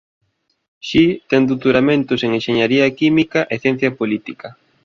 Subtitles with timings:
[0.87, 4.47] Xi ten doutoramentos en enxeñaría química e ciencia política.